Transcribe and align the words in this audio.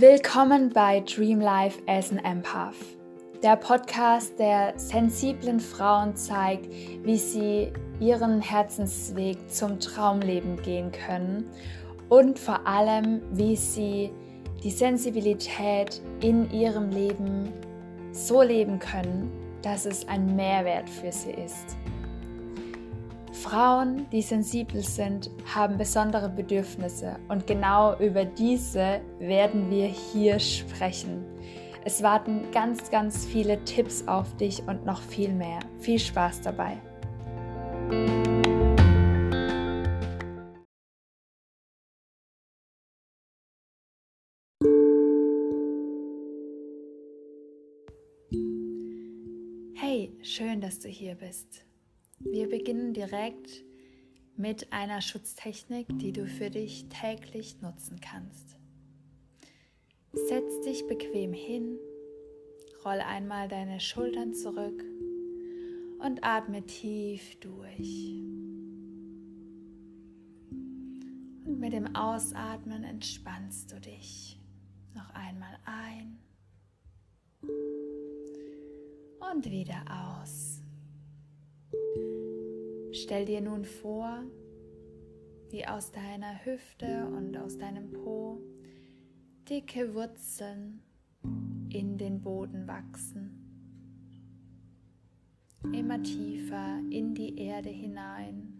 Willkommen 0.00 0.70
bei 0.70 1.00
Dream 1.00 1.42
Life 1.42 1.78
as 1.86 2.10
an 2.10 2.20
Empath, 2.20 2.74
der 3.42 3.56
Podcast, 3.56 4.38
der 4.38 4.72
sensiblen 4.78 5.60
Frauen 5.60 6.16
zeigt, 6.16 6.70
wie 7.04 7.18
sie 7.18 7.70
ihren 8.00 8.40
Herzensweg 8.40 9.36
zum 9.50 9.78
Traumleben 9.78 10.56
gehen 10.62 10.90
können 10.90 11.50
und 12.08 12.38
vor 12.38 12.66
allem, 12.66 13.20
wie 13.32 13.54
sie 13.56 14.10
die 14.64 14.70
Sensibilität 14.70 16.00
in 16.22 16.50
ihrem 16.50 16.88
Leben 16.88 17.52
so 18.12 18.40
leben 18.40 18.78
können, 18.78 19.30
dass 19.60 19.84
es 19.84 20.08
ein 20.08 20.34
Mehrwert 20.34 20.88
für 20.88 21.12
sie 21.12 21.32
ist. 21.32 21.76
Frauen, 23.40 24.06
die 24.12 24.20
sensibel 24.20 24.82
sind, 24.82 25.30
haben 25.54 25.78
besondere 25.78 26.28
Bedürfnisse 26.28 27.16
und 27.28 27.46
genau 27.46 27.98
über 27.98 28.26
diese 28.26 29.00
werden 29.18 29.70
wir 29.70 29.86
hier 29.86 30.38
sprechen. 30.38 31.24
Es 31.82 32.02
warten 32.02 32.50
ganz, 32.52 32.90
ganz 32.90 33.24
viele 33.24 33.64
Tipps 33.64 34.06
auf 34.06 34.36
dich 34.36 34.62
und 34.68 34.84
noch 34.84 35.00
viel 35.00 35.32
mehr. 35.32 35.60
Viel 35.78 35.98
Spaß 35.98 36.42
dabei. 36.42 36.76
Hey, 49.74 50.12
schön, 50.20 50.60
dass 50.60 50.78
du 50.78 50.88
hier 50.88 51.14
bist. 51.14 51.64
Wir 52.22 52.50
beginnen 52.50 52.92
direkt 52.92 53.64
mit 54.36 54.72
einer 54.72 55.00
Schutztechnik, 55.00 55.86
die 55.98 56.12
du 56.12 56.26
für 56.26 56.50
dich 56.50 56.86
täglich 56.90 57.62
nutzen 57.62 57.98
kannst. 58.00 58.56
Setz 60.12 60.60
dich 60.60 60.86
bequem 60.86 61.32
hin, 61.32 61.78
roll 62.84 63.00
einmal 63.00 63.48
deine 63.48 63.80
Schultern 63.80 64.34
zurück 64.34 64.84
und 65.98 66.22
atme 66.22 66.64
tief 66.66 67.40
durch. 67.40 68.22
Und 71.46 71.58
mit 71.58 71.72
dem 71.72 71.96
Ausatmen 71.96 72.84
entspannst 72.84 73.72
du 73.72 73.80
dich. 73.80 74.38
Noch 74.94 75.08
einmal 75.14 75.58
ein 75.64 76.18
und 79.32 79.50
wieder 79.50 79.82
aus. 79.88 80.09
Stell 83.10 83.24
dir 83.24 83.40
nun 83.40 83.64
vor, 83.64 84.22
wie 85.50 85.66
aus 85.66 85.90
deiner 85.90 86.44
Hüfte 86.44 87.08
und 87.08 87.36
aus 87.36 87.58
deinem 87.58 87.90
Po 87.90 88.40
dicke 89.48 89.92
Wurzeln 89.94 90.80
in 91.70 91.98
den 91.98 92.20
Boden 92.20 92.68
wachsen. 92.68 93.32
Immer 95.72 96.00
tiefer 96.04 96.78
in 96.88 97.12
die 97.12 97.36
Erde 97.36 97.70
hinein. 97.70 98.56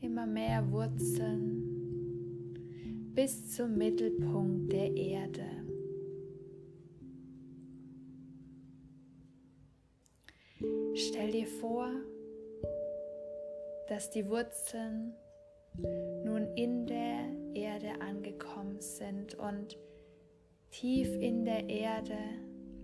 Immer 0.00 0.26
mehr 0.26 0.68
Wurzeln 0.72 1.62
bis 3.14 3.52
zum 3.54 3.78
Mittelpunkt 3.78 4.72
der 4.72 4.96
Erde. 4.96 5.51
Stell 11.08 11.32
dir 11.32 11.46
vor, 11.46 11.90
dass 13.88 14.10
die 14.10 14.28
Wurzeln 14.28 15.14
nun 16.24 16.46
in 16.54 16.86
der 16.86 17.28
Erde 17.54 18.00
angekommen 18.00 18.80
sind 18.80 19.34
und 19.34 19.76
tief 20.70 21.08
in 21.16 21.44
der 21.44 21.68
Erde 21.68 22.16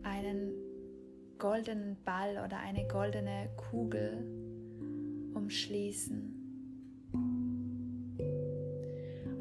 einen 0.02 0.52
goldenen 1.38 1.96
Ball 2.04 2.42
oder 2.44 2.58
eine 2.58 2.88
goldene 2.88 3.50
Kugel 3.56 4.24
umschließen. 5.34 6.34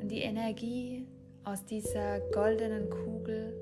Und 0.01 0.07
die 0.07 0.21
Energie 0.21 1.07
aus 1.43 1.65
dieser 1.65 2.19
goldenen 2.29 2.91
Kugel 2.91 3.53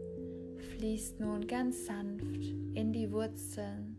fließt 0.73 1.21
nun 1.21 1.47
ganz 1.47 1.85
sanft 1.85 2.43
in 2.73 2.91
die 2.91 3.09
Wurzeln 3.13 3.94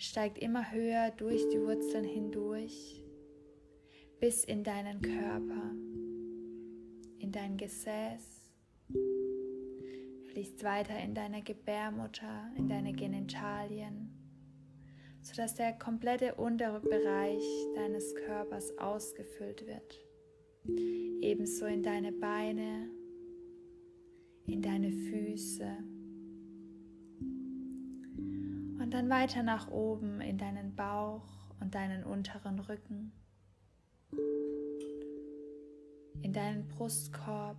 steigt 0.00 0.38
immer 0.38 0.72
höher 0.72 1.10
durch 1.10 1.46
die 1.50 1.60
Wurzeln 1.60 2.04
hindurch 2.04 3.04
bis 4.18 4.44
in 4.44 4.64
deinen 4.64 5.02
Körper, 5.02 5.74
in 7.18 7.30
dein 7.30 7.58
Gesäß, 7.58 8.50
fließt 10.30 10.64
weiter 10.64 10.98
in 10.98 11.14
deine 11.14 11.42
Gebärmutter, 11.42 12.50
in 12.56 12.66
deine 12.66 12.94
Genitalien, 12.94 14.10
sodass 15.20 15.54
der 15.54 15.74
komplette 15.74 16.34
untere 16.36 16.80
Bereich 16.80 17.44
deines 17.74 18.14
Körpers 18.14 18.76
ausgefüllt 18.78 19.66
wird. 19.66 20.00
Ebenso 21.20 21.66
in 21.66 21.82
deine 21.82 22.12
Beine, 22.12 22.88
in 24.46 24.62
deine 24.62 24.90
Füße 24.92 25.99
und 28.90 28.94
dann 28.94 29.08
weiter 29.08 29.44
nach 29.44 29.68
oben 29.68 30.20
in 30.20 30.36
deinen 30.36 30.74
Bauch 30.74 31.22
und 31.60 31.76
deinen 31.76 32.02
unteren 32.02 32.58
Rücken, 32.58 33.12
in 36.22 36.32
deinen 36.32 36.66
Brustkorb, 36.66 37.56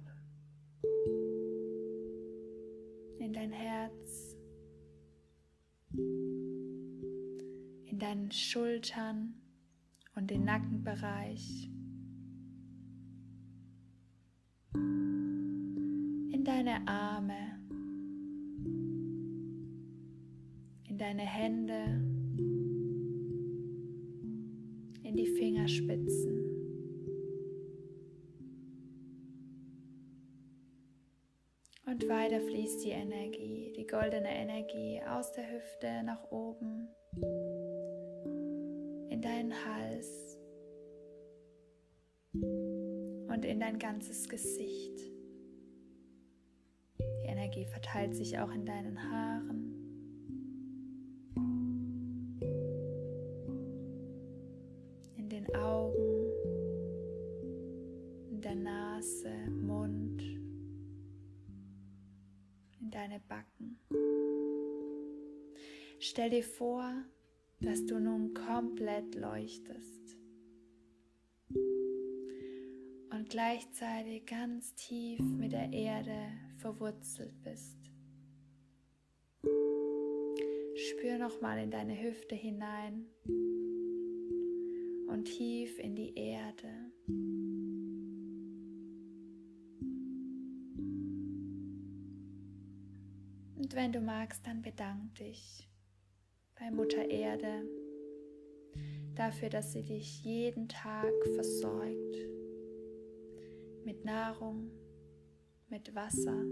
in 3.18 3.31
dein 3.31 3.53
Herz, 3.53 4.36
in 7.86 7.98
deinen 7.98 8.30
Schultern 8.34 9.36
und 10.16 10.30
den 10.30 10.44
Nackenbereich, 10.44 11.69
in 14.74 16.44
deine 16.44 16.86
Arme, 16.90 17.50
deine 21.01 21.23
Hände, 21.23 22.00
in 25.01 25.16
die 25.16 25.25
Fingerspitzen. 25.25 26.38
Und 31.88 32.07
weiter 32.07 32.39
fließt 32.39 32.85
die 32.85 32.91
Energie, 32.91 33.73
die 33.75 33.88
goldene 33.88 34.29
Energie 34.29 35.01
aus 35.09 35.31
der 35.31 35.51
Hüfte 35.51 36.03
nach 36.03 36.23
oben 36.29 36.88
in 39.09 39.22
deinen 39.23 39.53
Hals 39.66 40.38
und 42.33 43.44
in 43.44 43.59
dein 43.59 43.79
ganzes 43.79 44.29
Gesicht. 44.29 45.00
Die 47.00 47.25
Energie 47.28 47.66
verteilt 47.66 48.16
sich 48.16 48.38
auch 48.38 48.51
in 48.51 48.68
deinen 48.68 49.01
Haaren. 49.12 49.70
Deine 62.91 63.22
Backen. 63.22 63.79
Stell 66.00 66.29
dir 66.29 66.44
vor, 66.44 67.03
dass 67.59 67.85
du 67.85 68.00
nun 68.00 68.34
komplett 68.34 69.15
leuchtest 69.15 70.18
und 73.12 73.30
gleichzeitig 73.30 74.25
ganz 74.25 74.75
tief 74.75 75.19
mit 75.19 75.51
der 75.51 75.71
Erde 75.71 76.31
verwurzelt 76.57 77.33
bist. 77.44 77.77
Spür 80.75 81.18
nochmal 81.18 81.60
in 81.60 81.71
deine 81.71 82.01
Hüfte 82.01 82.36
hinein 82.36 83.06
und 85.07 85.25
tief 85.25 85.80
in 85.80 85.95
die 85.95 86.15
Erde. 86.15 86.92
Wenn 93.73 93.94
du 93.94 94.01
magst, 94.01 94.45
dann 94.45 94.62
bedank 94.62 95.15
dich 95.15 95.69
bei 96.59 96.69
Mutter 96.71 97.09
Erde 97.09 97.63
dafür, 99.15 99.50
dass 99.50 99.71
sie 99.71 99.83
dich 99.83 100.25
jeden 100.25 100.68
Tag 100.68 101.13
versorgt 101.35 102.18
mit 103.85 104.03
Nahrung, 104.03 104.69
mit 105.69 105.95
Wasser, 105.95 106.44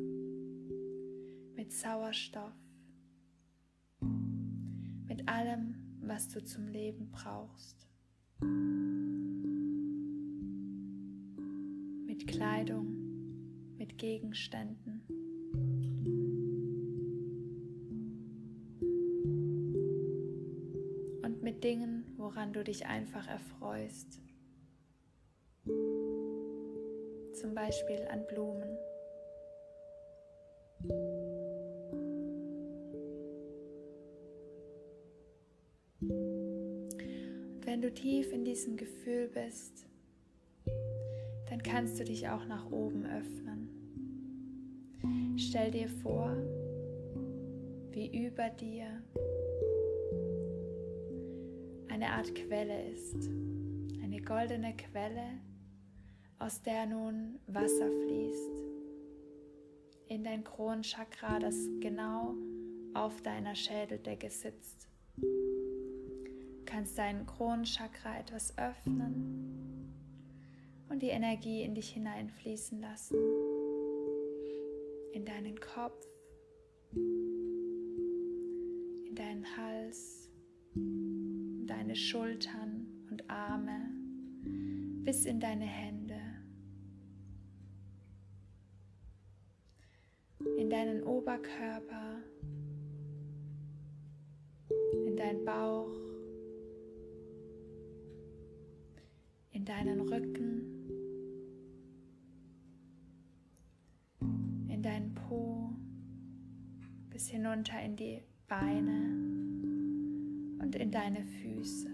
mit 1.55 1.73
Sauerstoff, 1.73 2.55
mit 5.05 5.27
allem, 5.27 5.75
was 6.01 6.29
du 6.29 6.41
zum 6.41 6.69
Leben 6.69 7.11
brauchst, 7.11 7.85
mit 12.07 12.27
Kleidung, 12.27 13.75
mit 13.77 13.97
Gegenständen. 13.97 15.28
Woran 22.29 22.53
du 22.53 22.63
dich 22.63 22.85
einfach 22.85 23.27
erfreust. 23.27 24.21
Zum 27.33 27.55
Beispiel 27.55 28.07
an 28.11 28.23
Blumen. 28.27 28.77
Und 36.01 37.65
wenn 37.65 37.81
du 37.81 37.91
tief 37.91 38.31
in 38.31 38.45
diesem 38.45 38.77
Gefühl 38.77 39.27
bist, 39.29 39.87
dann 41.49 41.63
kannst 41.63 41.99
du 41.99 42.03
dich 42.03 42.29
auch 42.29 42.45
nach 42.45 42.69
oben 42.69 43.07
öffnen. 43.07 43.69
Stell 45.35 45.71
dir 45.71 45.89
vor, 45.89 46.35
wie 47.91 48.27
über 48.27 48.49
dir 48.49 49.01
eine 52.01 52.13
Art 52.13 52.33
Quelle 52.33 52.91
ist, 52.91 53.27
eine 54.01 54.21
goldene 54.21 54.73
Quelle, 54.77 55.41
aus 56.37 56.61
der 56.61 56.85
nun 56.85 57.39
Wasser 57.47 57.91
fließt 57.91 58.63
in 60.07 60.23
dein 60.23 60.45
Kronenchakra, 60.45 61.39
das 61.39 61.57
genau 61.81 62.35
auf 62.93 63.21
deiner 63.21 63.53
Schädeldecke 63.53 64.29
sitzt. 64.29 64.87
Du 65.17 66.63
kannst 66.65 66.97
dein 66.97 67.25
Kronenchakra 67.25 68.19
etwas 68.19 68.57
öffnen 68.57 69.93
und 70.87 71.03
die 71.03 71.09
Energie 71.09 71.63
in 71.63 71.75
dich 71.75 71.89
hineinfließen 71.89 72.79
lassen. 72.79 73.17
In 75.11 75.25
deinen 75.25 75.59
Kopf, 75.59 76.07
in 76.93 77.03
deinen 79.15 79.45
Hals, 79.57 80.18
deine 81.79 81.95
Schultern 81.95 82.87
und 83.09 83.29
Arme, 83.29 83.79
bis 85.05 85.25
in 85.25 85.39
deine 85.39 85.65
Hände. 85.65 86.19
in 90.57 90.69
deinen 90.69 91.03
Oberkörper, 91.03 92.17
in 95.05 95.15
deinen 95.15 95.43
Bauch, 95.45 95.91
in 99.51 99.65
deinen 99.65 100.01
Rücken, 100.01 100.63
in 104.69 104.81
deinen 104.81 105.13
Po, 105.13 105.71
bis 107.09 107.29
hinunter 107.29 107.81
in 107.81 107.95
die 107.95 108.21
Beine 108.47 109.28
und 110.69 110.75
in 110.75 110.91
deine 110.91 111.25
Füße. 111.25 111.89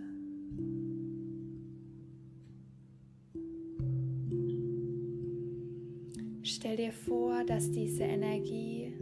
Stell 6.43 6.75
dir 6.75 6.91
vor, 6.91 7.45
dass 7.45 7.71
diese 7.71 8.03
Energie 8.03 8.93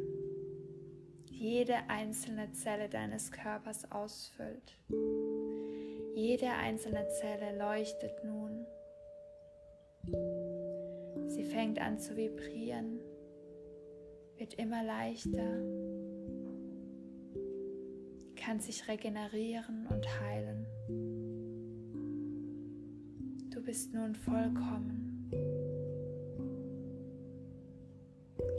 jede 1.32 1.90
einzelne 1.90 2.52
Zelle 2.52 2.88
deines 2.88 3.32
Körpers 3.32 3.92
ausfüllt. 3.92 4.78
Jede 6.14 6.52
einzelne 6.52 7.08
Zelle 7.08 7.58
leuchtet 7.58 8.24
nun. 8.24 8.68
Sie 11.30 11.46
fängt 11.46 11.82
an 11.82 11.98
zu 11.98 12.16
vibrieren, 12.16 13.00
wird 14.38 14.54
immer 14.54 14.84
leichter, 14.84 15.64
kann 18.44 18.60
sich 18.60 18.88
regenerieren 18.88 19.88
und 19.88 20.06
heilen. 20.20 20.66
Du 23.50 23.62
bist 23.64 23.94
nun 23.94 24.16
vollkommen. 24.16 25.30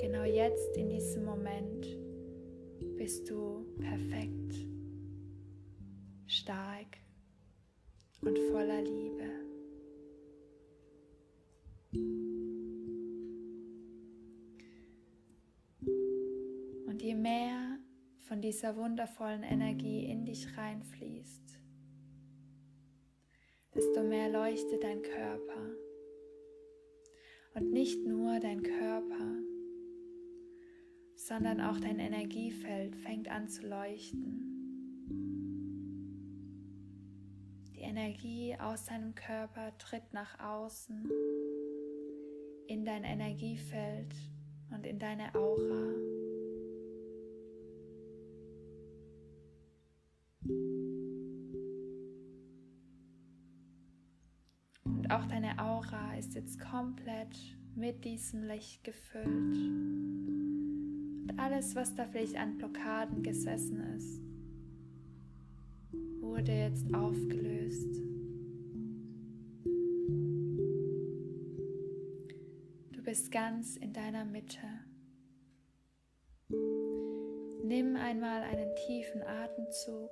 Genau 0.00 0.24
jetzt 0.24 0.76
in 0.76 0.88
diesem 0.88 1.24
Moment 1.24 1.86
bist 2.96 3.28
du 3.28 3.66
perfekt, 3.78 4.54
stark 6.26 6.98
und 8.22 8.38
voller 8.50 8.82
Liebe. 8.82 9.33
Dieser 18.44 18.76
wundervollen 18.76 19.42
Energie 19.42 20.04
in 20.04 20.26
dich 20.26 20.54
reinfließt, 20.58 21.58
desto 23.74 24.02
mehr 24.02 24.28
leuchtet 24.28 24.84
dein 24.84 25.00
Körper. 25.00 25.70
Und 27.54 27.72
nicht 27.72 28.04
nur 28.04 28.38
dein 28.40 28.62
Körper, 28.62 29.38
sondern 31.16 31.62
auch 31.62 31.80
dein 31.80 31.98
Energiefeld 31.98 32.94
fängt 32.96 33.28
an 33.28 33.48
zu 33.48 33.66
leuchten. 33.66 35.06
Die 37.72 37.80
Energie 37.80 38.56
aus 38.60 38.84
deinem 38.84 39.14
Körper 39.14 39.72
tritt 39.78 40.12
nach 40.12 40.38
außen 40.38 41.08
in 42.66 42.84
dein 42.84 43.04
Energiefeld 43.04 44.14
und 44.70 44.84
in 44.84 44.98
deine 44.98 45.34
Aura. 45.34 46.13
Und 54.84 55.10
auch 55.10 55.26
deine 55.26 55.58
Aura 55.58 56.16
ist 56.16 56.34
jetzt 56.34 56.60
komplett 56.60 57.36
mit 57.74 58.04
diesem 58.04 58.44
Licht 58.44 58.84
gefüllt 58.84 59.58
alles, 61.36 61.74
was 61.74 61.94
da 61.94 62.06
vielleicht 62.06 62.36
an 62.36 62.56
Blockaden 62.56 63.22
gesessen 63.22 63.80
ist, 63.96 64.20
wurde 66.20 66.52
jetzt 66.52 66.92
aufgelöst. 66.94 67.96
Du 72.92 73.02
bist 73.02 73.30
ganz 73.30 73.76
in 73.76 73.92
deiner 73.92 74.24
Mitte. 74.24 74.66
Nimm 77.62 77.96
einmal 77.96 78.42
einen 78.42 78.74
tiefen 78.86 79.22
Atemzug. 79.22 80.10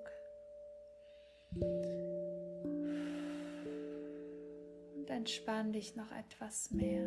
Und 4.96 5.10
entspann 5.10 5.72
dich 5.72 5.96
noch 5.96 6.10
etwas 6.12 6.70
mehr. 6.70 7.06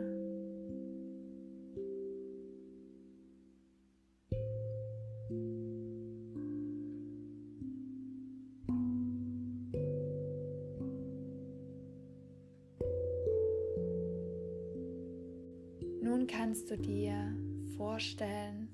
kannst 16.56 16.70
du 16.72 16.78
dir 16.78 17.36
vorstellen, 17.76 18.70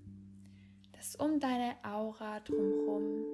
dass 0.92 1.16
um 1.16 1.40
deine 1.40 1.76
Aura 1.84 2.40
drumherum 2.42 3.31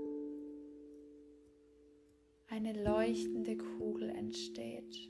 eine 2.67 2.83
leuchtende 2.83 3.55
Kugel 3.55 4.09
entsteht. 4.09 5.09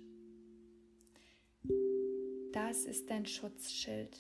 Das 2.51 2.85
ist 2.85 3.09
dein 3.09 3.25
Schutzschild. 3.25 4.15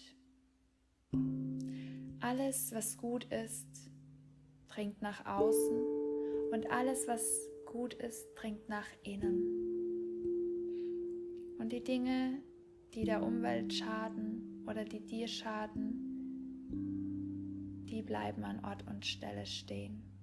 Alles, 2.19 2.73
was 2.73 2.97
gut 2.97 3.25
ist, 3.25 3.91
dringt 4.67 5.03
nach 5.03 5.25
außen 5.25 5.83
und 6.51 6.71
alles, 6.71 7.07
was 7.07 7.23
gut 7.71 7.93
ist, 7.93 8.25
dringt 8.35 8.67
nach 8.69 8.87
innen. 9.03 9.39
Und 11.59 11.71
die 11.71 11.83
Dinge, 11.83 12.41
die 12.95 13.03
der 13.03 13.21
Umwelt 13.23 13.71
schaden, 13.73 14.63
oder 14.67 14.83
die 14.83 15.05
dir 15.05 15.27
schaden, 15.27 15.93
die 17.85 18.01
bleiben 18.01 18.43
an 18.43 18.65
Ort 18.65 18.85
und 18.87 19.05
Stelle 19.05 19.45
stehen. 19.45 20.16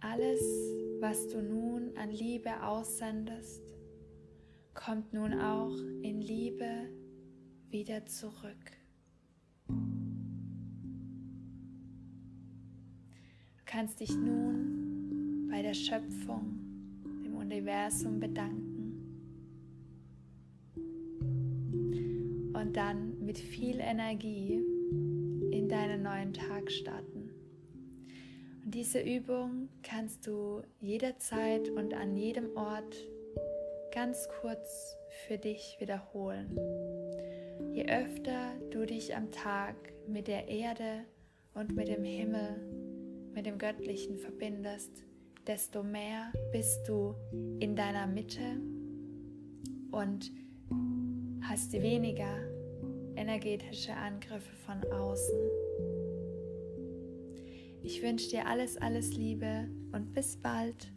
Alles, 0.00 0.40
was 1.00 1.26
du 1.28 1.42
nun 1.42 1.96
an 1.96 2.10
Liebe 2.10 2.62
aussendest, 2.62 3.62
kommt 4.74 5.12
nun 5.12 5.34
auch 5.40 5.76
in 6.02 6.20
Liebe 6.20 6.88
wieder 7.68 8.06
zurück. 8.06 8.72
Du 13.56 13.64
kannst 13.66 14.00
dich 14.00 14.14
nun 14.14 15.48
bei 15.50 15.62
der 15.62 15.74
Schöpfung 15.74 16.68
Universum 17.48 18.20
bedanken 18.20 18.92
und 22.52 22.76
dann 22.76 23.24
mit 23.24 23.38
viel 23.38 23.78
Energie 23.80 24.62
in 25.50 25.66
deinen 25.66 26.02
neuen 26.02 26.34
Tag 26.34 26.70
starten. 26.70 27.17
Diese 28.70 29.00
Übung 29.00 29.70
kannst 29.82 30.26
du 30.26 30.60
jederzeit 30.78 31.70
und 31.70 31.94
an 31.94 32.14
jedem 32.14 32.54
Ort 32.54 32.96
ganz 33.94 34.28
kurz 34.42 34.94
für 35.26 35.38
dich 35.38 35.78
wiederholen. 35.80 36.54
Je 37.72 37.86
öfter 37.86 38.52
du 38.70 38.84
dich 38.84 39.16
am 39.16 39.30
Tag 39.30 39.74
mit 40.06 40.28
der 40.28 40.48
Erde 40.48 41.04
und 41.54 41.74
mit 41.74 41.88
dem 41.88 42.04
Himmel, 42.04 42.60
mit 43.32 43.46
dem 43.46 43.56
Göttlichen 43.56 44.18
verbindest, 44.18 45.02
desto 45.46 45.82
mehr 45.82 46.30
bist 46.52 46.86
du 46.86 47.14
in 47.60 47.74
deiner 47.74 48.06
Mitte 48.06 48.60
und 49.92 50.30
hast 51.40 51.72
weniger 51.72 52.36
energetische 53.16 53.94
Angriffe 53.94 54.54
von 54.66 54.84
außen. 54.92 55.97
Ich 57.90 58.02
wünsche 58.02 58.28
dir 58.28 58.46
alles, 58.46 58.76
alles 58.76 59.14
Liebe 59.14 59.66
und 59.92 60.12
bis 60.12 60.36
bald. 60.36 60.92